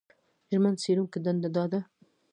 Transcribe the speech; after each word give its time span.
ژمن 0.51 0.75
څېړونکي 0.81 1.17
دنده 1.25 1.49
دا 1.55 1.63
ده 1.71 1.79